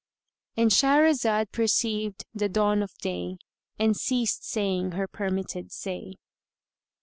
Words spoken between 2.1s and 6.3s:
the dawn of day and ceased saying her permitted say.